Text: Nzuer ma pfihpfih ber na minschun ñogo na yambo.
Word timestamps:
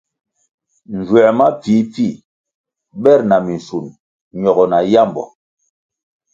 Nzuer 0.97 1.31
ma 1.37 1.47
pfihpfih 1.61 2.21
ber 3.03 3.19
na 3.29 3.37
minschun 3.45 3.85
ñogo 4.41 4.63
na 4.71 4.77
yambo. 4.93 5.23